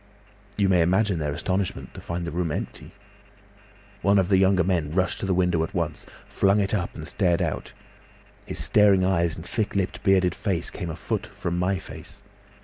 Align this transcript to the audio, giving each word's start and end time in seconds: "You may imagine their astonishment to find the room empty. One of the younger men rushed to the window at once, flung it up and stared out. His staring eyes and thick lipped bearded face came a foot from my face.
"You 0.57 0.67
may 0.67 0.81
imagine 0.81 1.19
their 1.19 1.31
astonishment 1.31 1.93
to 1.93 2.01
find 2.01 2.25
the 2.25 2.31
room 2.31 2.51
empty. 2.51 2.89
One 4.01 4.17
of 4.17 4.29
the 4.29 4.37
younger 4.39 4.63
men 4.63 4.89
rushed 4.93 5.19
to 5.19 5.27
the 5.27 5.33
window 5.35 5.61
at 5.63 5.75
once, 5.75 6.07
flung 6.27 6.59
it 6.59 6.73
up 6.73 6.95
and 6.95 7.07
stared 7.07 7.39
out. 7.39 7.73
His 8.47 8.57
staring 8.57 9.05
eyes 9.05 9.35
and 9.35 9.45
thick 9.45 9.75
lipped 9.75 10.01
bearded 10.01 10.33
face 10.33 10.71
came 10.71 10.89
a 10.89 10.95
foot 10.95 11.27
from 11.27 11.59
my 11.59 11.77
face. 11.77 12.23